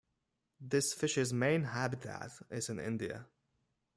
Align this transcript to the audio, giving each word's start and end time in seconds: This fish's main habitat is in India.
This 0.59 0.95
fish's 0.95 1.31
main 1.31 1.61
habitat 1.65 2.31
is 2.49 2.69
in 2.69 2.79
India. 2.79 3.27